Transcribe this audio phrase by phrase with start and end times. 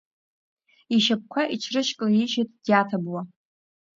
[0.95, 3.21] Ишьапқәа иҽрышьклеижьит диаҭабууа…